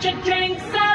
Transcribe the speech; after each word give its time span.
Tonight 0.00 0.93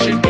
up. 0.00 0.21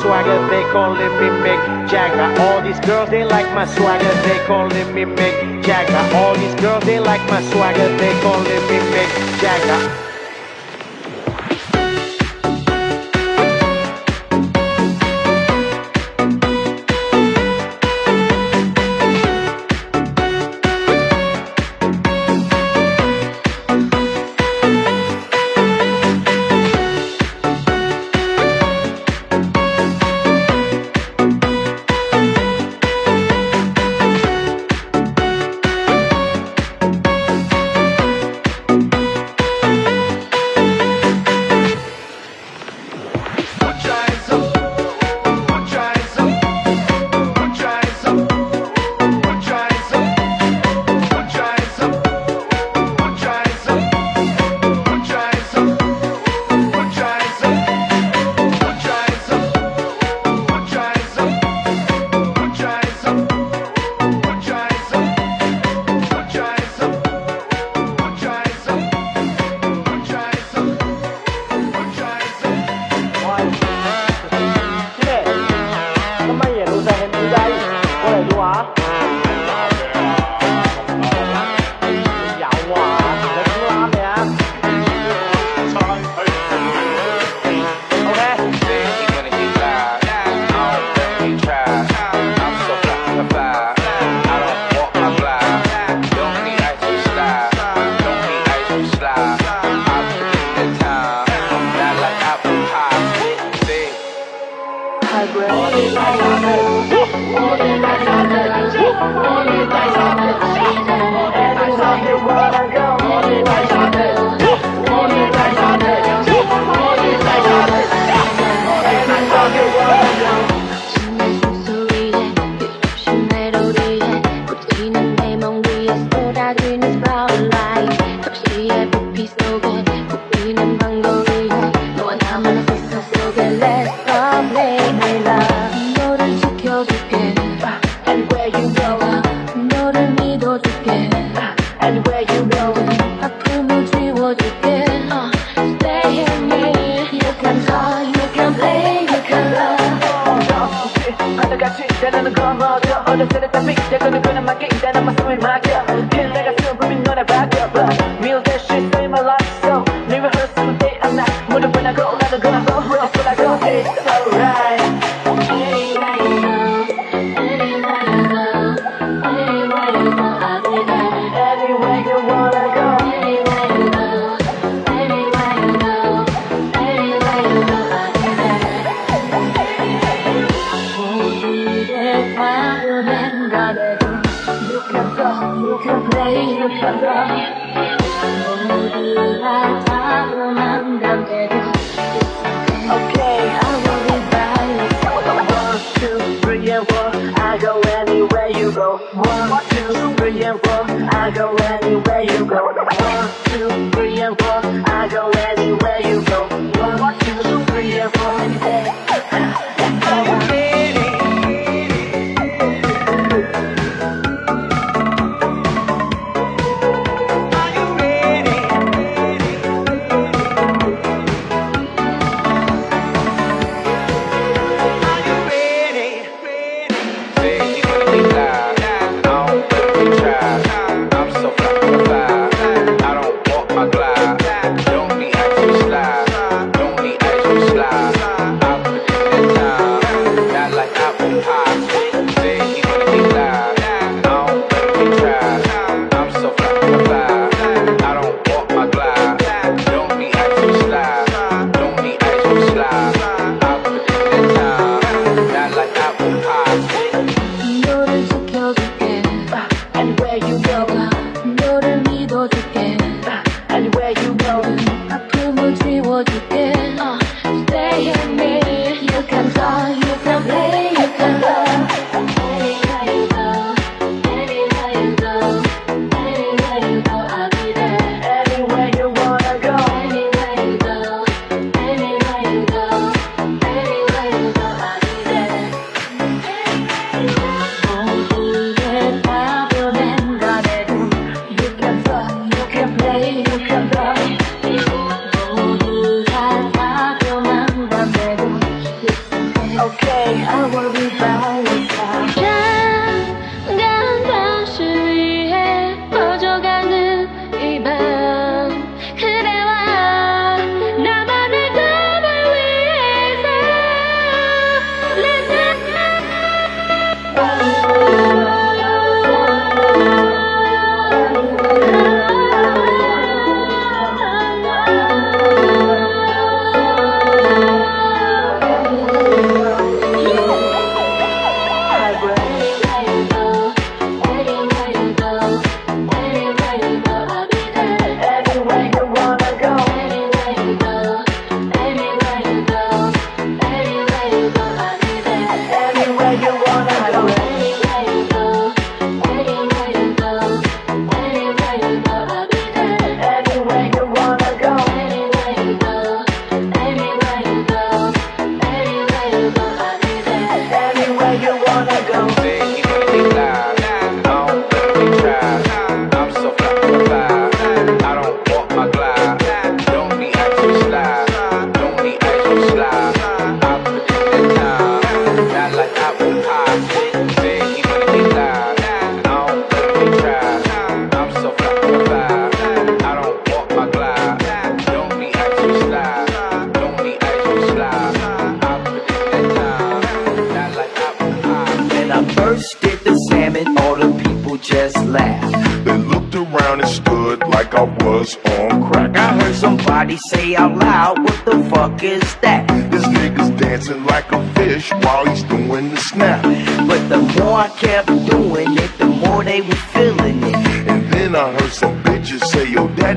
swagger, 0.00 0.48
they 0.48 0.62
callin' 0.72 1.12
me 1.20 1.28
Mick 1.44 1.88
Jagger. 1.90 2.40
All 2.42 2.62
these 2.62 2.80
girls, 2.80 3.10
they 3.10 3.24
like 3.24 3.52
my 3.54 3.66
swagger, 3.66 4.14
they 4.22 4.38
callin' 4.46 4.94
me 4.94 5.04
Mick 5.04 5.64
Jagger. 5.64 6.16
All 6.16 6.34
these 6.34 6.54
girls, 6.54 6.84
they 6.84 7.00
like 7.00 7.22
my 7.30 7.42
swagger, 7.52 7.88
they 7.98 8.12
callin' 8.22 8.44
me 8.44 8.78
Mick 8.92 9.40
Jagger. 9.40 10.09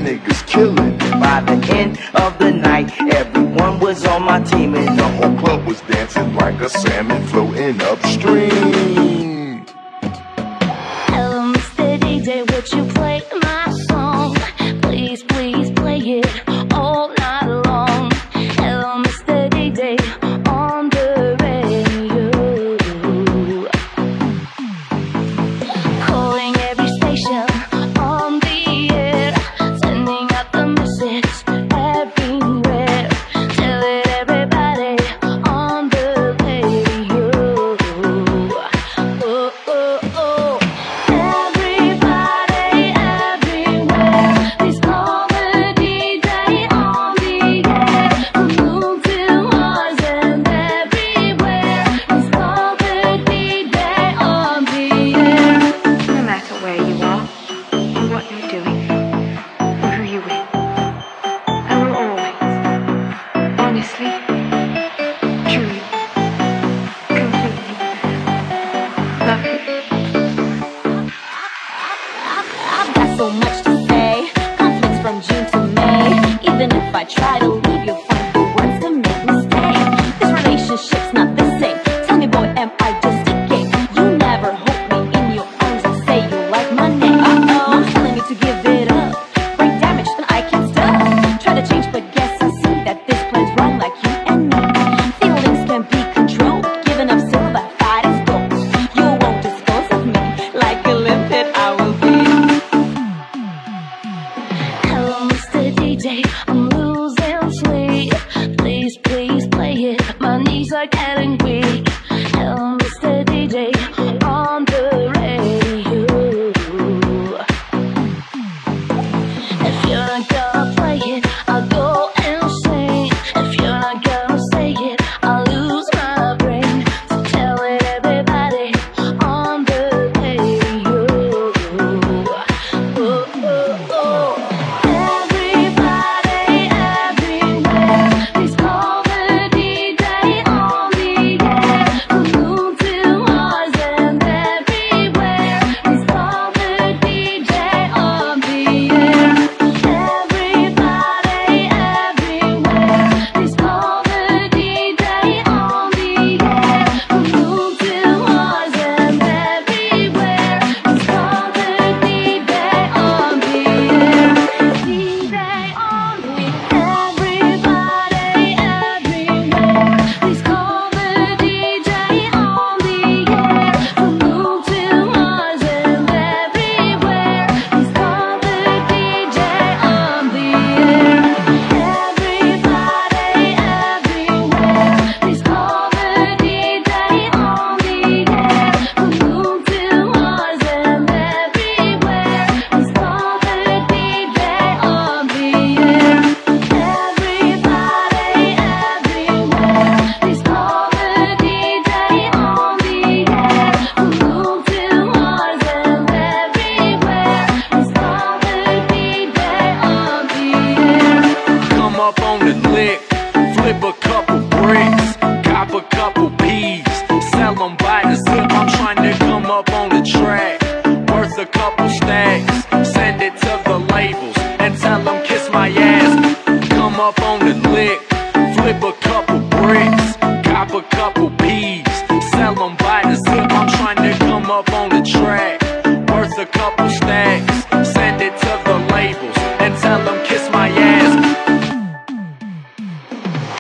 niggas 0.06 0.46
killing. 0.48 0.98
By 1.22 1.42
the 1.42 1.58
end 1.76 2.00
of 2.16 2.38
the 2.40 2.52
night, 2.52 2.92
everyone 3.14 3.80
was 3.80 4.06
on 4.06 4.24
my 4.24 4.42
team, 4.42 4.76
and 4.76 5.00
the 5.00 5.08
whole 5.18 5.38
club 5.40 5.66
was 5.68 5.82
dancing 5.82 6.34
like 6.36 6.62
a 6.62 6.70
salmon 6.70 7.24
floating 7.28 7.82
upstream. 7.84 9.13